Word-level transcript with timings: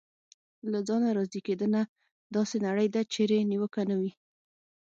له 0.71 0.79
ځانه 0.87 1.09
راضي 1.17 1.41
کېدنه: 1.47 1.81
داسې 2.35 2.55
نړۍ 2.65 2.87
ده 2.95 3.01
چېرې 3.13 3.39
نیوکه 3.51 3.81
نه 3.89 3.95
وي. 4.01 4.11